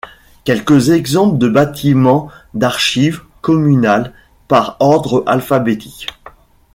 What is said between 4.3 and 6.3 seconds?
par ordre alphabétique.